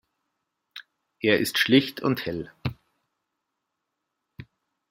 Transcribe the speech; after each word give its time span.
Er 1.21 1.37
ist 1.37 1.59
schlicht 1.59 2.01
und 2.01 2.25
hell. 2.25 2.51